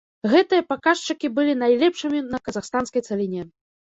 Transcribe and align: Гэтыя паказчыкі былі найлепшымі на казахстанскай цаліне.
Гэтыя 0.31 0.63
паказчыкі 0.71 1.31
былі 1.37 1.53
найлепшымі 1.65 2.25
на 2.33 2.43
казахстанскай 2.49 3.07
цаліне. 3.11 3.41